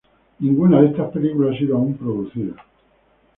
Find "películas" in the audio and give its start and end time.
1.11-1.53